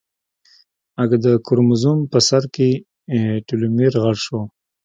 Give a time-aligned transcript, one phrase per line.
[1.03, 2.69] اگه د کروموزوم په سر کې
[3.47, 4.39] ټيلومېر غټ شو.